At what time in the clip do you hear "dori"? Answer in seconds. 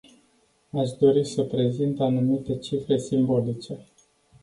0.91-1.23